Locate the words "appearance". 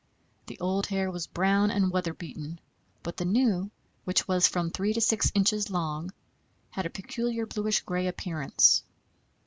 8.07-8.81